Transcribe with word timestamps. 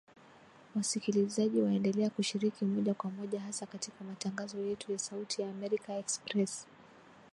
Wasikilizaji 0.75 1.61
waendelea 1.61 2.09
kushiriki 2.09 2.65
moja 2.65 2.93
kwa 2.93 3.09
moja 3.11 3.41
hasa 3.41 3.65
katika 3.65 4.03
matangazo 4.03 4.57
yetu 4.59 4.91
ya 4.91 4.99
Sauti 4.99 5.41
ya 5.41 5.49
Amerika 5.49 5.93
Express 5.97 6.67